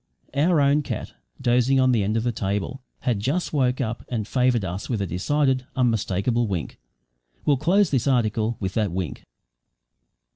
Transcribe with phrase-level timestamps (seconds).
[0.33, 4.27] Our own cat dozing on the end of the table had just woke up and
[4.27, 6.79] favoured us with a decided, unmistakable wink.
[7.45, 9.25] We'll close this article with that wink.